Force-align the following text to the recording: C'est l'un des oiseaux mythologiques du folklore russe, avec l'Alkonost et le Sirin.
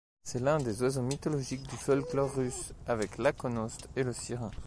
C'est 0.23 0.39
l'un 0.39 0.57
des 0.57 0.81
oiseaux 0.81 1.03
mythologiques 1.03 1.67
du 1.67 1.75
folklore 1.75 2.33
russe, 2.33 2.73
avec 2.87 3.19
l'Alkonost 3.19 3.87
et 3.95 4.01
le 4.01 4.13
Sirin. 4.13 4.49